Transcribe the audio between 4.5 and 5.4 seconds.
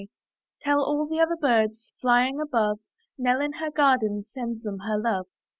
them her love.